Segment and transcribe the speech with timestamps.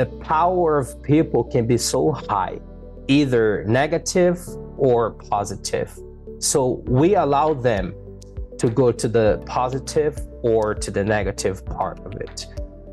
[0.00, 2.58] the power of people can be so high,
[3.06, 4.38] either negative
[4.78, 5.92] or positive.
[6.38, 7.94] So we allow them
[8.56, 12.46] to go to the positive or to the negative part of it.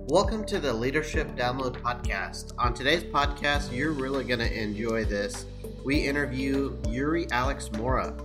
[0.09, 2.51] Welcome to the Leadership Download Podcast.
[2.57, 5.45] On today's podcast, you're really going to enjoy this.
[5.85, 8.21] We interview Yuri Alex Moura.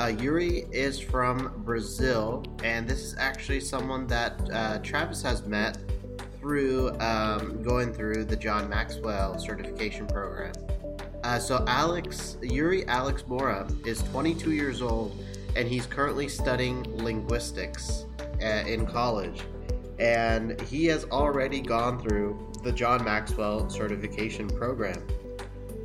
[0.00, 5.76] Uh, Yuri is from Brazil, and this is actually someone that uh, Travis has met
[6.42, 10.52] through um, going through the John Maxwell certification program.
[11.24, 15.16] Uh, so, Alex, Yuri Alex Moura is 22 years old,
[15.56, 18.04] and he's currently studying linguistics
[18.42, 19.40] uh, in college
[20.02, 25.00] and he has already gone through the John Maxwell certification program.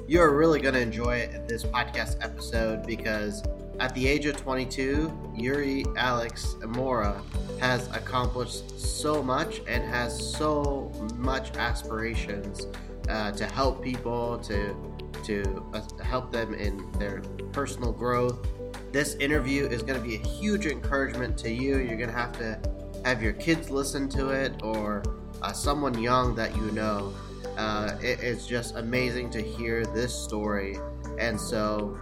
[0.07, 3.43] You're really going to enjoy this podcast episode because
[3.79, 7.21] at the age of 22, Yuri Alex Moura
[7.59, 12.67] has accomplished so much and has so much aspirations
[13.09, 14.75] uh, to help people, to
[15.23, 18.47] to uh, help them in their personal growth.
[18.91, 21.77] This interview is going to be a huge encouragement to you.
[21.77, 22.59] You're going to have to
[23.03, 25.03] have your kids listen to it or
[25.41, 27.13] uh, someone young that you know.
[27.57, 30.77] Uh, it, it's just amazing to hear this story.
[31.17, 31.99] And so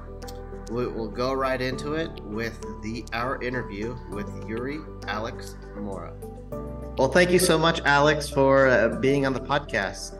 [0.71, 6.13] we, will go right into it with the our interview with Yuri Alex Moura.
[6.97, 10.17] Well, thank you so much, Alex, for uh, being on the podcast.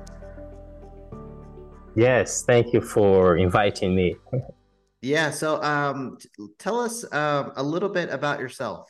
[1.96, 4.18] Yes, thank you for inviting me.
[5.02, 6.30] yeah, so um, t-
[6.60, 8.90] tell us um, a little bit about yourself.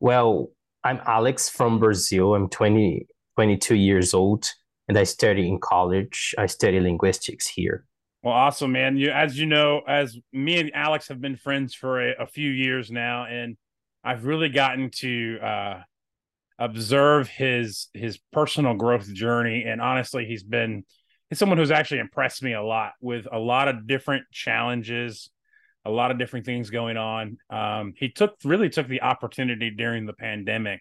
[0.00, 0.50] Well,
[0.82, 2.34] I'm Alex from Brazil.
[2.34, 3.06] I'm 20,
[3.36, 4.50] 22 years old,
[4.88, 6.34] and I study in college.
[6.36, 7.86] I study linguistics here.
[8.24, 8.96] Well, awesome, man.
[8.96, 12.50] You, as you know, as me and Alex have been friends for a, a few
[12.50, 13.58] years now, and
[14.02, 15.80] I've really gotten to uh,
[16.58, 19.64] observe his his personal growth journey.
[19.66, 20.84] And honestly, he's been
[21.28, 25.30] he's someone who's actually impressed me a lot with a lot of different challenges
[25.86, 27.36] a lot of different things going on.
[27.50, 30.80] Um, he took really took the opportunity during the pandemic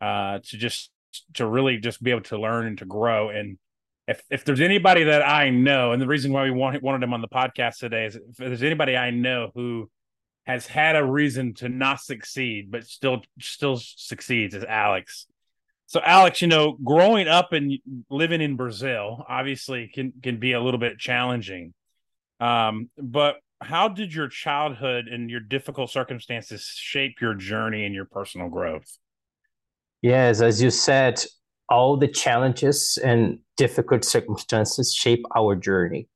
[0.00, 0.90] uh, to just
[1.34, 3.28] to really just be able to learn and to grow.
[3.28, 3.58] And
[4.06, 7.12] if if there's anybody that I know, and the reason why we want, wanted him
[7.12, 9.90] on the podcast today is if there's anybody I know who
[10.46, 15.26] has had a reason to not succeed but still still succeeds is Alex.
[15.86, 17.78] So Alex, you know, growing up and
[18.10, 21.74] living in Brazil obviously can can be a little bit challenging.
[22.38, 28.04] Um, but how did your childhood and your difficult circumstances shape your journey and your
[28.04, 28.98] personal growth?
[30.02, 31.24] Yes, as you said,
[31.68, 36.08] all the challenges and difficult circumstances shape our journey.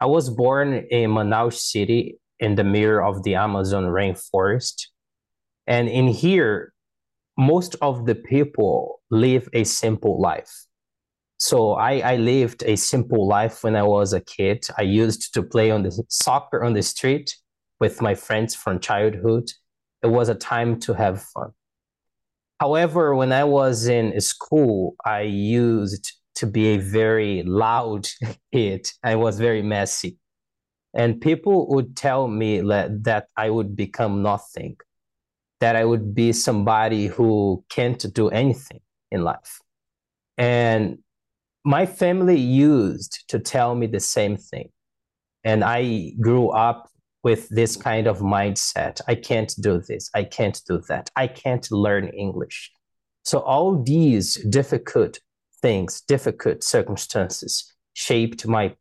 [0.00, 4.86] I was born in Manaus City in the middle of the Amazon rainforest.
[5.66, 6.72] And in here,
[7.38, 10.66] most of the people live a simple life.
[11.38, 14.66] So I, I lived a simple life when I was a kid.
[14.78, 17.34] I used to play on the soccer on the street
[17.80, 19.50] with my friends from childhood.
[20.02, 21.52] It was a time to have fun.
[22.60, 28.08] However, when I was in school, I used to be a very loud
[28.52, 28.88] kid.
[29.02, 30.18] I was very messy.
[30.94, 34.76] And people would tell me that, that I would become nothing,
[35.60, 39.60] that I would be somebody who can't do anything in life.
[40.38, 40.98] And
[41.64, 44.70] my family used to tell me the same thing.
[45.42, 46.88] And I grew up
[47.24, 49.00] with this kind of mindset.
[49.08, 50.10] I can't do this.
[50.14, 51.10] I can't do that.
[51.16, 52.70] I can't learn English.
[53.24, 55.18] So all these difficult
[55.60, 58.76] things, difficult circumstances shaped my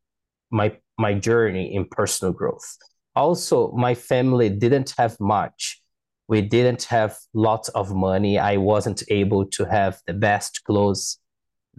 [0.51, 2.77] my my journey in personal growth.
[3.15, 5.81] Also, my family didn't have much.
[6.27, 8.37] We didn't have lots of money.
[8.37, 11.17] I wasn't able to have the best clothes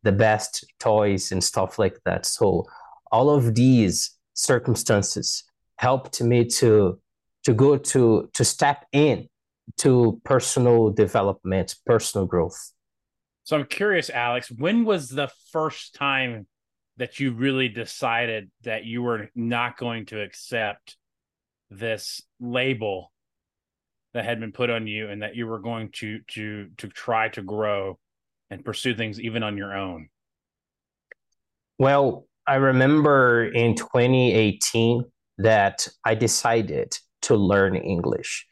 [0.05, 2.27] the best toys and stuff like that.
[2.27, 2.65] So
[3.11, 5.45] all of these circumstances
[5.77, 6.99] helped me to
[7.45, 9.29] to go to to step in
[9.79, 12.73] to personal development, personal growth.
[13.45, 16.47] So I'm curious, Alex, when was the first time
[16.97, 20.97] that you really decided that you were not going to accept
[21.71, 23.13] this label
[24.13, 27.29] that had been put on you and that you were going to to to try
[27.31, 27.99] to grow
[28.51, 30.09] and pursue things even on your own?
[31.79, 35.05] Well, I remember in 2018
[35.39, 38.47] that I decided to learn English.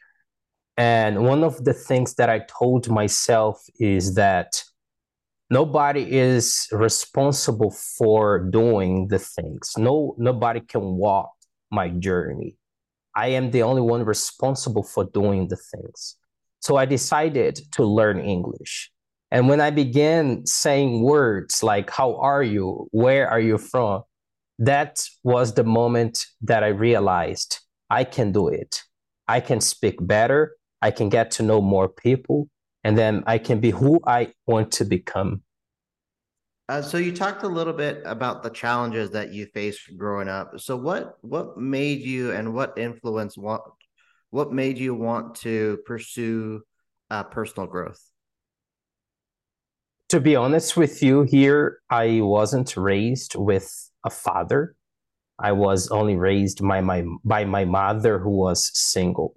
[0.77, 4.63] And one of the things that I told myself is that
[5.49, 9.73] nobody is responsible for doing the things.
[9.77, 11.31] No nobody can walk
[11.71, 12.57] my journey.
[13.15, 16.15] I am the only one responsible for doing the things.
[16.59, 18.91] So I decided to learn English.
[19.29, 22.87] And when I began saying words like, How are you?
[22.91, 24.03] Where are you from?
[24.59, 27.59] That was the moment that I realized
[27.89, 28.81] I can do it.
[29.27, 30.55] I can speak better.
[30.81, 32.49] I can get to know more people.
[32.83, 35.41] And then I can be who I want to become.
[36.69, 40.59] Uh, so you talked a little bit about the challenges that you faced growing up.
[40.59, 43.61] So what what made you and what influence what
[44.29, 46.61] what made you want to pursue
[47.09, 47.99] uh, personal growth?
[50.09, 54.75] To be honest with you, here I wasn't raised with a father.
[55.39, 59.35] I was only raised by my by my mother who was single.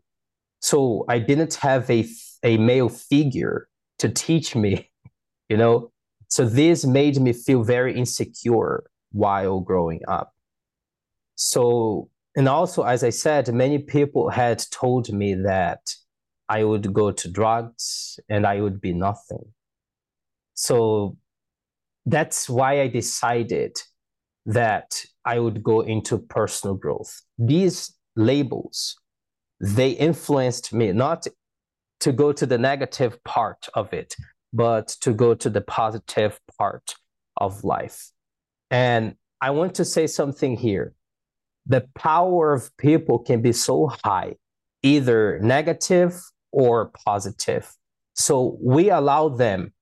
[0.61, 2.07] So I didn't have a
[2.43, 3.69] a male figure
[3.99, 4.91] to teach me,
[5.49, 5.93] you know,
[6.29, 10.33] so this made me feel very insecure while growing up.
[11.37, 15.81] So, and also, as I said, many people had told me that
[16.49, 19.53] I would go to drugs and I would be nothing.
[20.57, 21.17] So
[22.07, 23.77] that's why I decided
[24.47, 27.23] that I would go into personal growth.
[27.39, 28.97] These labels,
[29.61, 31.27] they influenced me not
[32.01, 34.15] to go to the negative part of it,
[34.53, 36.95] but to go to the positive part
[37.37, 38.11] of life.
[38.71, 40.95] And I want to say something here.
[41.67, 44.37] The power of people can be so high,
[44.83, 46.23] either negative
[46.53, 47.75] or positive.
[48.15, 49.73] So we allow them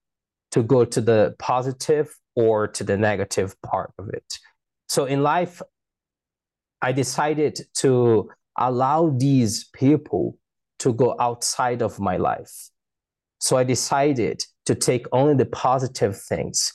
[0.55, 4.39] to go to the positive or to the negative part of it.
[4.89, 5.61] So in life,
[6.81, 10.39] I decided to allow these people
[10.79, 12.71] to go outside of my life.
[13.41, 16.73] So I decided to take only the positive things.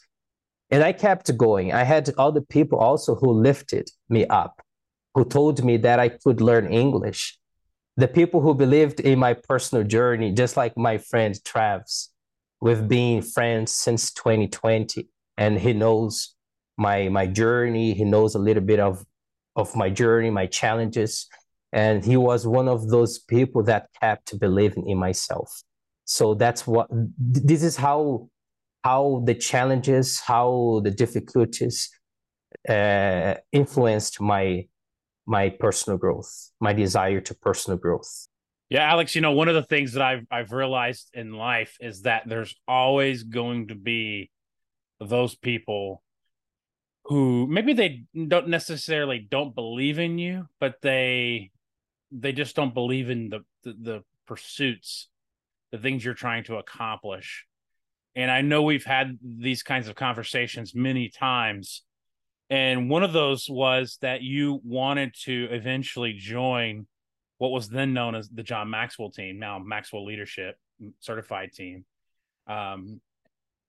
[0.69, 1.71] And I kept going.
[1.71, 4.61] I had other people also who lifted me up,
[5.13, 7.39] who told me that I could learn English.
[7.95, 12.11] The people who believed in my personal journey, just like my friend Travis.
[12.61, 15.07] We've been friends since 2020,
[15.37, 16.35] and he knows
[16.77, 17.93] my my journey.
[17.93, 19.05] He knows a little bit of
[19.55, 21.27] of my journey, my challenges,
[21.71, 25.63] and he was one of those people that kept believing in myself
[26.09, 28.27] so that's what this is how
[28.83, 31.89] how the challenges how the difficulties
[32.67, 34.65] uh, influenced my
[35.27, 38.27] my personal growth my desire to personal growth
[38.69, 42.03] yeah alex you know one of the things that i've i've realized in life is
[42.03, 44.29] that there's always going to be
[44.99, 46.01] those people
[47.05, 51.51] who maybe they don't necessarily don't believe in you but they
[52.11, 55.09] they just don't believe in the the, the pursuits
[55.71, 57.45] the things you're trying to accomplish.
[58.15, 61.83] And I know we've had these kinds of conversations many times.
[62.49, 66.87] And one of those was that you wanted to eventually join
[67.39, 70.57] what was then known as the John Maxwell team, now Maxwell Leadership
[70.99, 71.85] Certified Team.
[72.47, 73.01] Um,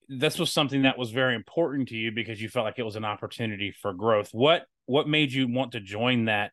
[0.09, 2.97] this was something that was very important to you because you felt like it was
[2.97, 4.31] an opportunity for growth.
[4.33, 6.51] What what made you want to join that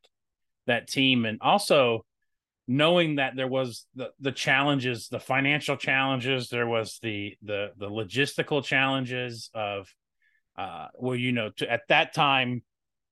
[0.68, 2.06] that team, and also
[2.68, 7.90] knowing that there was the the challenges, the financial challenges, there was the the the
[7.90, 9.92] logistical challenges of
[10.56, 12.62] uh well, you know, to, at that time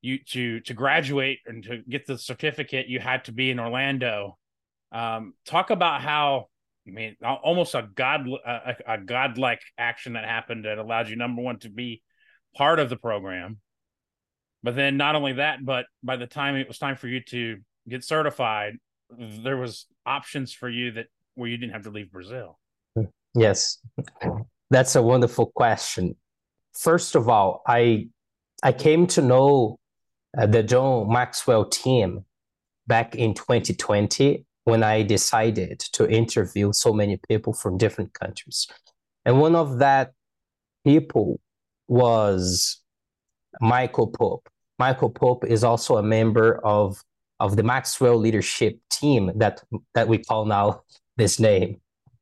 [0.06, 4.38] you to to graduate and to get the certificate, you had to be in Orlando.
[4.92, 6.48] Um, talk about how
[6.88, 11.41] I mean, almost a god a, a godlike action that happened that allowed you number
[11.41, 12.03] one to be
[12.56, 13.58] part of the program,
[14.63, 17.58] but then not only that, but by the time it was time for you to
[17.89, 18.77] get certified,
[19.10, 22.60] there was options for you that where you didn't have to leave Brazil?
[23.34, 23.79] Yes,
[24.70, 26.15] that's a wonderful question.
[26.74, 28.08] First of all, I
[28.63, 29.77] I came to know
[30.38, 32.25] uh, the John Maxwell team
[32.88, 38.68] back in 2020 when I decided to interview so many people from different countries,
[39.25, 40.13] and one of that
[40.84, 41.39] people
[41.88, 42.82] was
[43.62, 44.50] Michael Pope.
[44.80, 47.01] Michael Pope is also a member of
[47.39, 49.63] of the Maxwell leadership team that
[49.94, 50.82] that we call now
[51.18, 51.80] this name,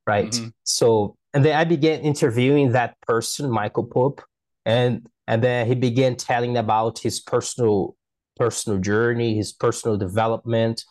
[0.08, 0.32] right?
[0.32, 0.50] Mm-hmm.
[0.64, 4.22] So and then I began interviewing that person, Michael Pope,
[4.66, 7.96] and and then he began telling about his personal
[8.36, 10.84] personal journey, his personal development,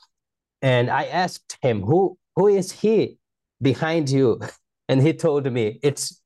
[0.61, 3.19] and I asked him who who is he
[3.61, 4.41] behind you,
[4.89, 6.21] and he told me it's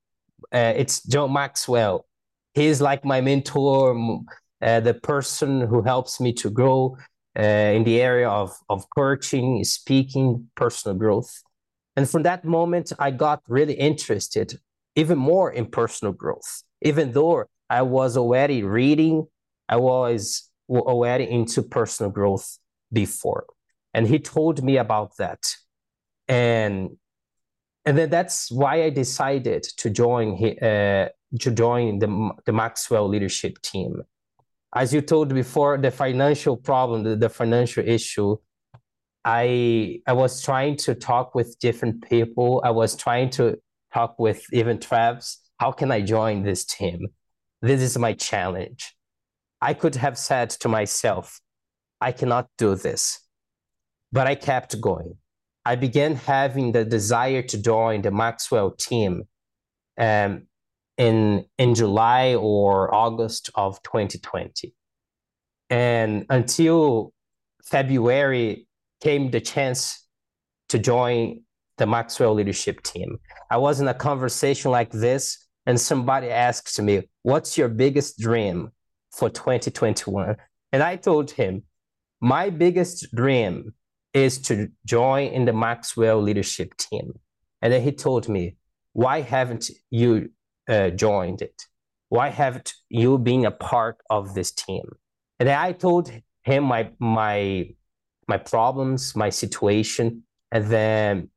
[0.52, 2.06] uh, it's John Maxwell.
[2.54, 4.22] He's like my mentor,
[4.62, 6.96] uh, the person who helps me to grow
[7.38, 11.42] uh, in the area of, of coaching, speaking, personal growth.
[11.96, 14.58] And from that moment, I got really interested
[14.94, 16.62] even more in personal growth.
[16.82, 19.26] Even though I was already reading,
[19.68, 22.58] I was already into personal growth
[22.92, 23.46] before.
[23.94, 25.54] And he told me about that.
[26.28, 26.96] And
[27.84, 31.08] and then that's why I decided to join uh,
[31.40, 34.02] to join the the Maxwell leadership team.
[34.74, 38.36] As you told before, the financial problem, the, the financial issue,
[39.24, 42.60] I I was trying to talk with different people.
[42.64, 43.58] I was trying to
[43.94, 45.38] talk with even Travis.
[45.58, 47.06] How can I join this team?
[47.62, 48.95] This is my challenge.
[49.60, 51.40] I could have said to myself,
[52.00, 53.20] I cannot do this.
[54.12, 55.14] But I kept going.
[55.64, 59.24] I began having the desire to join the Maxwell team
[59.98, 60.46] um,
[60.96, 64.72] in, in July or August of 2020.
[65.68, 67.12] And until
[67.64, 68.68] February
[69.02, 70.06] came the chance
[70.68, 71.42] to join
[71.78, 73.18] the Maxwell leadership team.
[73.50, 78.70] I was in a conversation like this, and somebody asked me, What's your biggest dream
[79.16, 80.36] for 2021?
[80.72, 81.62] And I told him,
[82.20, 83.74] My biggest dream
[84.12, 87.12] is to join in the Maxwell leadership team.
[87.62, 88.56] And then he told me,
[88.92, 90.30] Why haven't you
[90.68, 91.62] uh, joined it?
[92.08, 94.84] Why haven't you been a part of this team?
[95.38, 96.10] And then I told
[96.42, 97.70] him my my
[98.28, 101.30] my problems, my situation, and then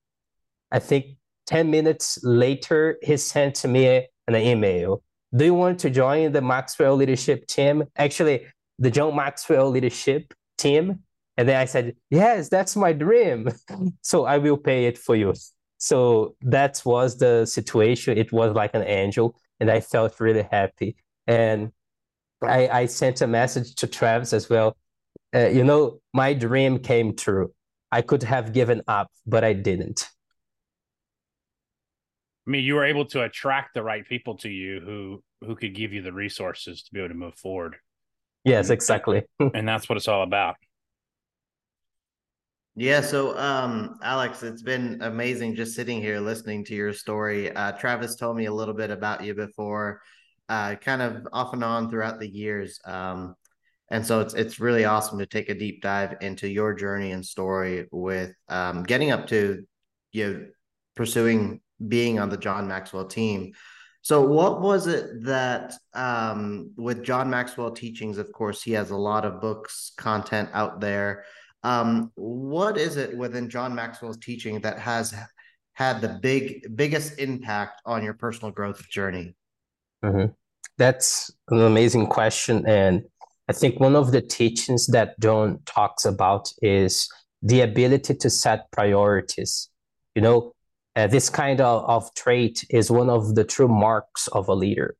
[0.71, 1.17] I think
[1.47, 5.03] ten minutes later he sent me an email.
[5.35, 7.83] Do you want to join the Maxwell leadership team?
[7.95, 8.47] Actually,
[8.79, 11.03] the John Maxwell leadership team
[11.39, 13.47] and then I said, yes, that's my dream.
[14.01, 15.33] so I will pay it for you.
[15.77, 18.17] So that was the situation.
[18.17, 19.37] It was like an angel.
[19.61, 20.97] And I felt really happy.
[21.27, 21.71] And
[22.43, 24.75] I, I sent a message to Travis as well.
[25.33, 27.53] Uh, you know, my dream came true.
[27.89, 30.09] I could have given up, but I didn't.
[32.49, 35.75] I mean, you were able to attract the right people to you who who could
[35.75, 37.75] give you the resources to be able to move forward.
[38.43, 39.21] Yes, exactly.
[39.53, 40.55] and that's what it's all about.
[42.75, 47.51] Yeah, so um, Alex, it's been amazing just sitting here listening to your story.
[47.51, 50.01] Uh, Travis told me a little bit about you before,
[50.47, 53.35] uh, kind of off and on throughout the years, um,
[53.91, 57.23] and so it's it's really awesome to take a deep dive into your journey and
[57.23, 59.63] story with um, getting up to
[60.13, 60.45] you know
[60.95, 63.53] pursuing being on the John Maxwell team.
[64.01, 68.17] So, what was it that um, with John Maxwell teachings?
[68.17, 71.25] Of course, he has a lot of books, content out there.
[71.63, 75.13] Um, what is it within John Maxwell's teaching that has
[75.73, 79.35] had the big biggest impact on your personal growth journey?
[80.03, 80.31] Mm-hmm.
[80.77, 83.03] That's an amazing question, and
[83.49, 87.09] I think one of the teachings that John talks about is
[87.41, 89.69] the ability to set priorities.
[90.15, 90.53] You know,
[90.99, 94.97] uh, this kind of, of trait is one of the true marks of a leader.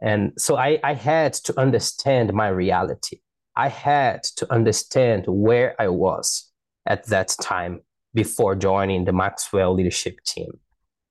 [0.00, 3.18] And so I, I had to understand my reality.
[3.54, 6.50] I had to understand where I was
[6.86, 7.82] at that time
[8.14, 10.50] before joining the Maxwell leadership team.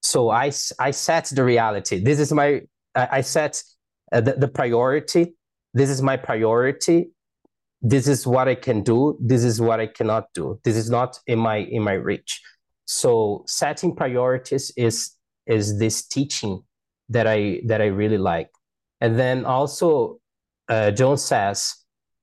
[0.02, 2.04] So I, I set the reality.
[2.04, 2.62] This is my,
[2.96, 3.62] I set
[4.12, 5.36] uh, the, the priority.
[5.74, 7.12] This is my priority.
[7.82, 9.18] This is what I can do.
[9.22, 10.60] This is what I cannot do.
[10.64, 12.42] This is not in my in my reach.
[12.92, 15.16] So setting priorities is
[15.48, 16.62] is this teaching
[17.08, 18.50] that I that I really like.
[19.00, 20.20] And then also,
[20.68, 21.74] uh, John says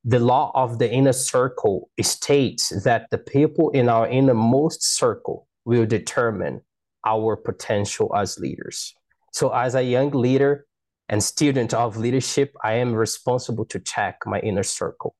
[0.04, 5.86] the law of the inner circle states that the people in our innermost circle will
[5.86, 6.60] determine
[7.06, 8.92] our potential as leaders.
[9.32, 10.66] So, as a young leader
[11.08, 15.16] and student of leadership, I am responsible to check my inner circle.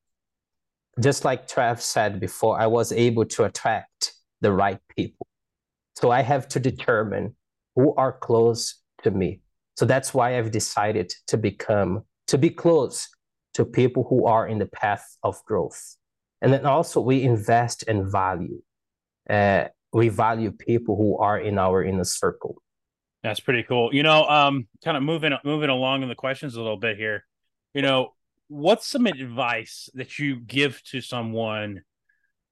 [0.99, 5.28] Just like Trav said before, I was able to attract the right people.
[5.99, 7.35] So, I have to determine
[7.75, 9.41] who are close to me.
[9.77, 13.07] So, that's why I've decided to become, to be close
[13.55, 15.97] to people who are in the path of growth.
[16.41, 18.61] And then also we invest and value.
[19.29, 22.61] Uh, we value people who are in our inner circle.
[23.23, 23.93] That's pretty cool.
[23.93, 27.25] You know, um, kind of moving moving along in the questions a little bit here.
[27.73, 28.13] You know,
[28.47, 31.81] what's some advice that you give to someone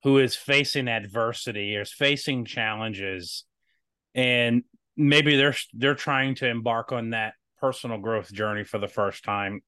[0.04, 3.44] who is facing adversity or is facing challenges,
[4.16, 4.64] and
[4.96, 9.62] maybe they're they're trying to embark on that personal growth journey for the first time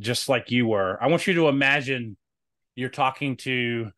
[0.00, 0.98] just like you were.
[1.00, 2.16] I want you to imagine
[2.74, 3.90] you're talking to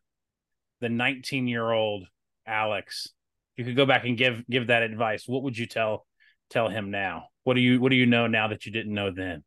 [0.81, 2.05] the 19 year old
[2.45, 3.07] Alex.
[3.55, 5.23] You could go back and give give that advice.
[5.27, 6.05] What would you tell
[6.49, 7.27] tell him now?
[7.43, 9.43] What do you what do you know now that you didn't know then?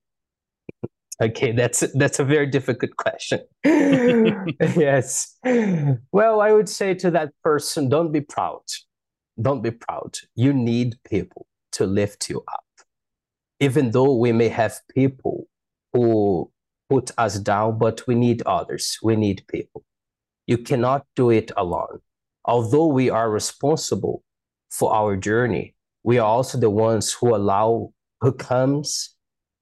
[1.23, 3.40] Okay, that's that's a very difficult question.
[3.64, 5.37] yes.
[6.12, 8.62] Well, I would say to that person, don't be proud.
[9.40, 10.18] Don't be proud.
[10.35, 12.64] You need people to lift you up.
[13.61, 15.49] Even though we may have people
[15.92, 16.50] who
[16.90, 18.99] put us down, but we need others.
[19.02, 19.85] We need people.
[20.46, 22.00] You cannot do it alone.
[22.44, 24.23] Although we are responsible
[24.70, 25.75] for our journey.
[26.04, 29.16] We are also the ones who allow who comes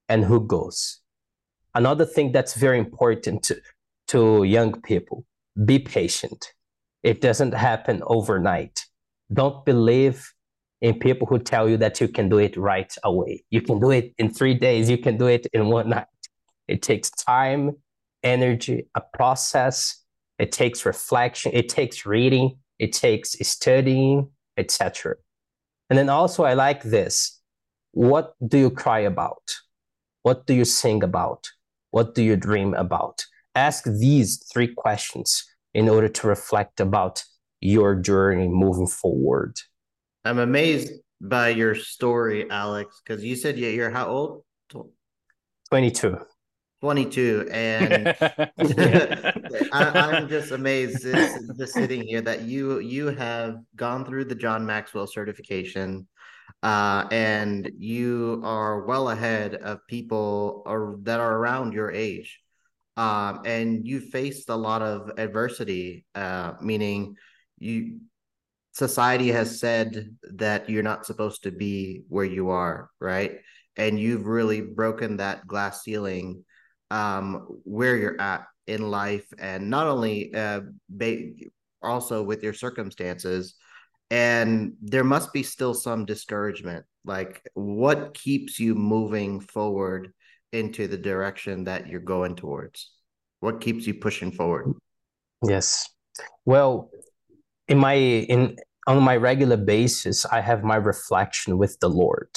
[0.09, 1.01] and who goes.
[1.75, 3.61] Another thing that's very important to,
[4.09, 5.25] to young people
[5.65, 6.53] be patient.
[7.03, 8.85] It doesn't happen overnight.
[9.33, 10.33] Don't believe
[10.81, 13.45] in people who tell you that you can do it right away.
[13.51, 16.07] You can do it in three days, you can do it in one night.
[16.69, 17.77] It takes time,
[18.23, 20.03] energy, a process,
[20.39, 25.15] it takes reflection, it takes reading, it takes studying, etc.
[25.91, 27.41] And then also, I like this.
[27.93, 29.55] What do you cry about?
[30.23, 31.51] What do you sing about?
[31.95, 33.25] What do you dream about?
[33.55, 37.23] Ask these three questions in order to reflect about
[37.61, 39.61] your journey moving forward.
[40.25, 44.43] I'm amazed by your story, Alex, because you said you're how old?
[45.69, 46.19] 22.
[46.81, 48.09] 22 and
[49.73, 54.35] I, am just amazed just, just, sitting here that you you have gone through the
[54.35, 56.07] john maxwell certification
[56.63, 62.41] uh, and you are well ahead of people or, that are around your age.
[62.97, 67.17] Um, and you faced a lot of adversity uh, meaning
[67.59, 67.99] you
[68.73, 73.39] society has said that you're not supposed to be where you are right?
[73.77, 76.45] And you've really broken that glass ceiling
[76.91, 79.27] um, where you're at in life.
[79.39, 81.33] And not only uh, ba-
[81.83, 83.55] also with your circumstances
[84.11, 86.85] and there must be still some discouragement.
[87.05, 90.13] Like what keeps you moving forward
[90.53, 92.91] into the direction that you're going towards?
[93.41, 94.75] What keeps you pushing forward?
[95.43, 95.89] Yes.
[96.45, 96.91] Well
[97.69, 98.57] in my in
[98.87, 102.29] on my regular basis i have my reflection with the lord.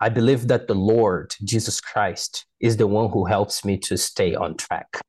[0.00, 4.32] I believe that the Lord, Jesus Christ, is the one who helps me to stay
[4.34, 5.00] on track.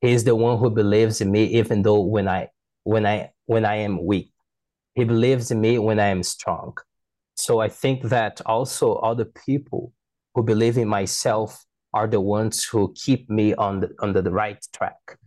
[0.00, 2.50] He is the one who believes in me even though when I
[2.84, 4.30] when I when I am weak.
[4.94, 6.76] He believes in me when I am strong.
[7.36, 9.92] So I think that also other people
[10.34, 14.64] who believe in myself are the ones who keep me on the on the right
[14.72, 15.18] track,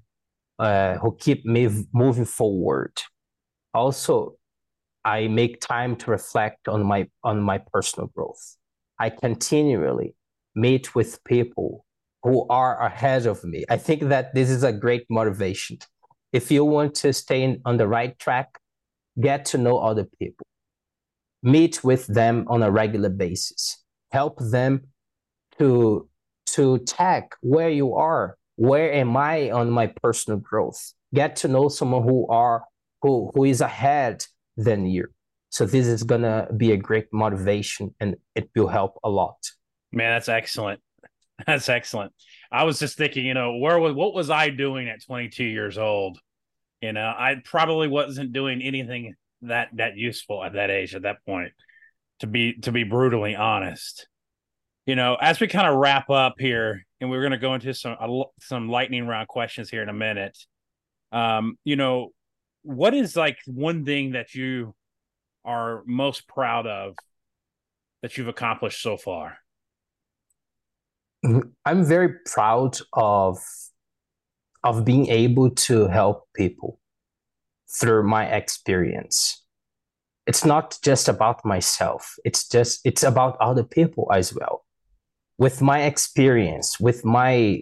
[0.59, 2.93] uh, who keep me moving forward.
[3.73, 4.35] Also,
[5.05, 8.57] I make time to reflect on my on my personal growth.
[8.99, 10.15] I continually
[10.55, 11.85] meet with people
[12.23, 13.63] who are ahead of me.
[13.69, 15.77] I think that this is a great motivation.
[16.33, 18.59] If you want to stay in, on the right track,
[19.19, 20.45] get to know other people,
[21.43, 24.87] meet with them on a regular basis, help them
[25.57, 26.07] to
[26.47, 30.93] to tag where you are, where am I on my personal growth.
[31.13, 32.63] Get to know someone who are
[33.01, 34.25] who who is ahead
[34.55, 35.07] than you.
[35.49, 39.37] So this is gonna be a great motivation and it will help a lot.
[39.91, 40.81] Man, that's excellent.
[41.45, 42.13] That's excellent.
[42.51, 45.77] I was just thinking, you know, where was what was I doing at 22 years
[45.77, 46.19] old?
[46.81, 51.17] You know, I probably wasn't doing anything that that useful at that age at that
[51.25, 51.53] point.
[52.19, 54.07] To be to be brutally honest,
[54.85, 57.73] you know, as we kind of wrap up here, and we're going to go into
[57.73, 57.95] some
[58.39, 60.37] some lightning round questions here in a minute.
[61.11, 62.11] Um, you know,
[62.63, 64.73] what is like one thing that you
[65.45, 66.95] are most proud of
[68.01, 69.37] that you've accomplished so far?
[71.25, 71.49] Mm-hmm.
[71.65, 73.37] I'm very proud of
[74.67, 76.77] of being able to help people
[77.79, 79.45] through my experience.
[80.25, 82.15] It's not just about myself.
[82.25, 84.65] It's just it's about other people as well.
[85.37, 87.61] With my experience, with my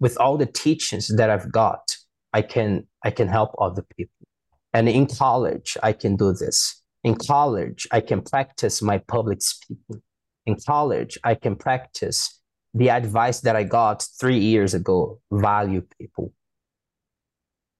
[0.00, 1.84] with all the teachings that I've got,
[2.32, 4.26] I can I can help other people.
[4.72, 6.82] And in college, I can do this.
[7.04, 10.02] In college, I can practice my public speaking.
[10.46, 12.40] In college, I can practice
[12.76, 16.32] the advice that I got three years ago value people.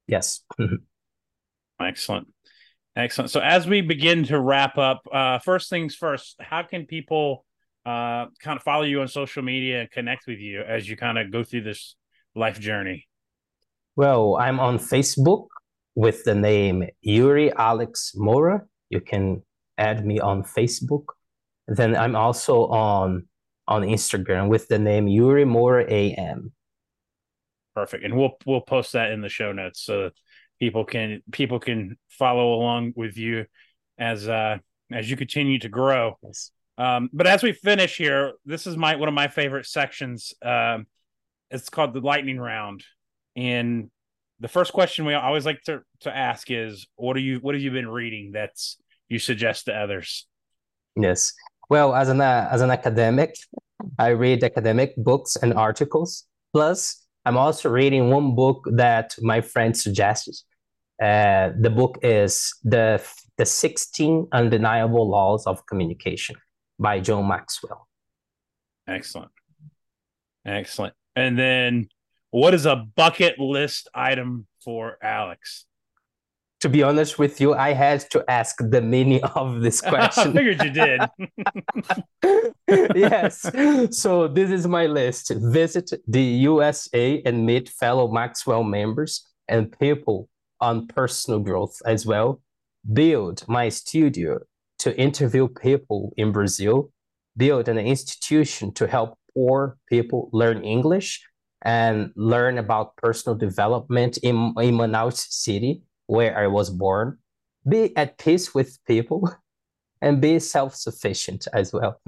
[0.07, 0.41] Yes.
[1.81, 2.29] Excellent.
[2.97, 3.31] Excellent.
[3.31, 7.45] So, as we begin to wrap up, uh, first things first, how can people
[7.85, 11.19] uh, kind of follow you on social media and connect with you as you kind
[11.19, 11.95] of go through this
[12.35, 13.07] life journey?
[13.97, 15.49] Well, I'm on Facebook
[15.95, 18.63] with the name Yuri Alex Moura.
[18.89, 19.43] you can
[19.77, 21.05] add me on Facebook.
[21.69, 23.27] Then I'm also on
[23.69, 26.53] on Instagram with the name Yuri Moura AM.
[27.75, 30.11] Perfect, and we'll we'll post that in the show notes so
[30.59, 33.45] people can people can follow along with you
[33.99, 34.59] as uh
[34.93, 36.19] as you continue to grow.
[36.23, 36.51] Yes.
[36.79, 40.33] Um, but as we finish here, this is my one of my favorite sections.
[40.43, 40.87] Um,
[41.51, 42.85] it's called the lightning round,
[43.35, 43.91] and
[44.41, 47.63] the first question we always like to to ask is what are you what have
[47.63, 48.77] you been reading that's
[49.09, 50.27] you suggest to others
[50.97, 51.33] yes
[51.69, 53.37] well as an uh, as an academic
[53.99, 59.77] i read academic books and articles plus i'm also reading one book that my friend
[59.77, 60.35] suggested
[61.03, 63.03] uh, the book is the
[63.37, 66.37] The 16 Undeniable Laws of Communication
[66.79, 67.87] by John Maxwell.
[68.89, 69.31] Excellent.
[70.47, 70.95] Excellent.
[71.15, 71.89] And then
[72.31, 75.67] what is a bucket list item for Alex?
[76.61, 80.31] To be honest with you, I had to ask the meaning of this question.
[80.31, 81.01] I figured you did.
[82.97, 83.45] yes.
[83.91, 85.33] So this is my list.
[85.37, 90.29] Visit the USA and meet fellow Maxwell members and people
[90.61, 92.41] on personal growth as well.
[92.91, 94.41] Build my studio
[94.79, 96.91] to interview people in Brazil.
[97.37, 101.23] Build an institution to help poor people learn English
[101.63, 107.19] and learn about personal development in, in Manaus City, where I was born.
[107.69, 109.31] Be at peace with people
[110.03, 112.01] and be self sufficient as well.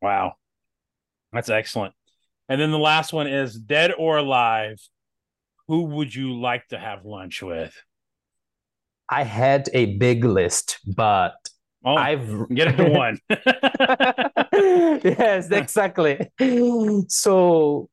[0.00, 0.34] Wow.
[1.32, 1.94] That's excellent.
[2.48, 4.78] And then the last one is dead or alive.
[5.68, 7.74] Who would you like to have lunch with?
[9.08, 11.34] I had a big list, but
[11.86, 13.18] Oh, I've get it to one.
[15.04, 16.30] yes, exactly.
[17.08, 17.90] So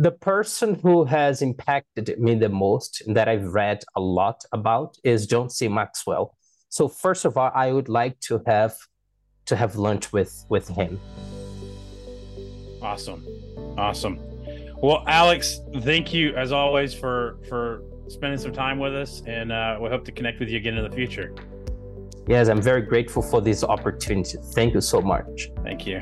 [0.00, 4.96] the person who has impacted me the most and that I've read a lot about
[5.04, 5.68] is John C.
[5.68, 6.34] Maxwell.
[6.70, 8.74] So first of all, I would like to have
[9.44, 10.98] to have lunch with with him.
[12.80, 13.26] Awesome.
[13.76, 14.18] Awesome.
[14.82, 19.76] Well, Alex, thank you as always for for spending some time with us and uh,
[19.82, 21.34] we hope to connect with you again in the future.
[22.26, 24.38] Yes, I'm very grateful for this opportunity.
[24.54, 25.50] Thank you so much.
[25.62, 26.00] Thank you.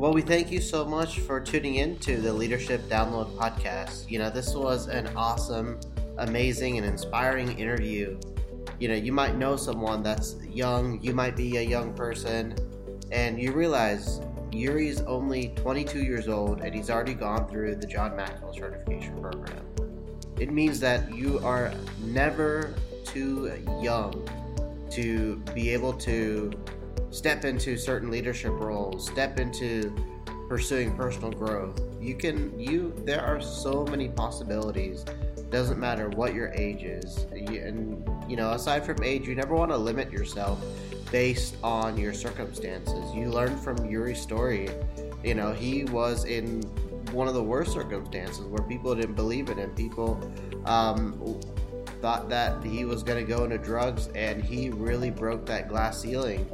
[0.00, 4.10] Well, we thank you so much for tuning in to the Leadership Download podcast.
[4.10, 5.78] You know, this was an awesome,
[6.16, 8.18] amazing, and inspiring interview.
[8.78, 12.54] You know, you might know someone that's young, you might be a young person,
[13.12, 18.16] and you realize Yuri's only 22 years old and he's already gone through the John
[18.16, 19.66] Maxwell certification program.
[20.38, 22.72] It means that you are never
[23.04, 24.26] too young
[24.92, 26.50] to be able to
[27.10, 29.94] step into certain leadership roles, step into
[30.48, 31.80] pursuing personal growth.
[32.00, 35.04] You can you there are so many possibilities.
[35.50, 37.26] Doesn't matter what your age is.
[37.32, 40.62] And you know, aside from age, you never want to limit yourself
[41.10, 43.14] based on your circumstances.
[43.14, 44.68] You learn from Yuri's story.
[45.24, 46.62] You know, he was in
[47.12, 49.70] one of the worst circumstances where people didn't believe in him.
[49.74, 50.20] People
[50.66, 51.40] um,
[52.00, 56.00] thought that he was going to go into drugs, and he really broke that glass
[56.00, 56.48] ceiling.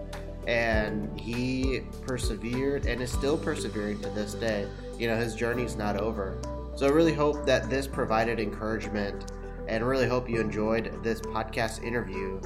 [0.46, 4.68] And he persevered and is still persevering to this day.
[4.98, 6.38] You know, his journey's not over.
[6.76, 9.32] So I really hope that this provided encouragement
[9.68, 12.40] and really hope you enjoyed this podcast interview.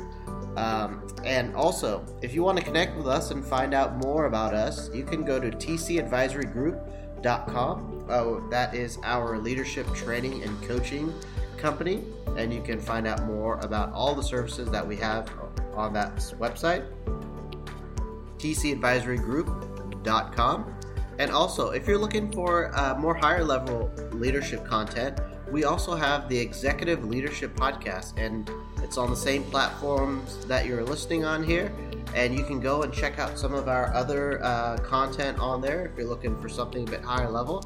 [0.57, 4.55] Um, and also, if you want to connect with us and find out more about
[4.55, 8.07] us, you can go to tcadvisorygroup.com.
[8.09, 11.15] Oh, that is our leadership training and coaching
[11.57, 12.03] company,
[12.37, 15.31] and you can find out more about all the services that we have
[15.75, 16.85] on that website,
[18.41, 20.75] tcadvisorygroup.com.
[21.19, 26.29] And also, if you're looking for uh, more higher level leadership content, we also have
[26.29, 28.51] the Executive Leadership Podcast, and
[28.83, 31.73] it's on the same platforms that you're listening on here.
[32.15, 35.87] And you can go and check out some of our other uh, content on there
[35.87, 37.65] if you're looking for something a bit higher level.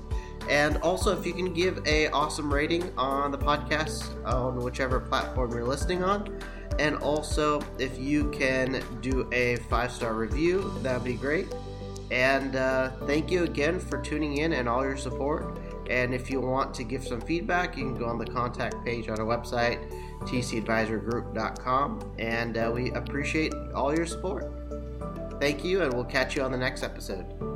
[0.50, 5.52] And also, if you can give a awesome rating on the podcast on whichever platform
[5.52, 6.38] you're listening on,
[6.78, 11.46] and also if you can do a five star review, that'd be great.
[12.10, 15.58] And uh, thank you again for tuning in and all your support.
[15.88, 19.08] And if you want to give some feedback, you can go on the contact page
[19.08, 19.78] on our website,
[20.22, 22.14] tcadvisorygroup.com.
[22.18, 24.50] And uh, we appreciate all your support.
[25.40, 27.53] Thank you, and we'll catch you on the next episode.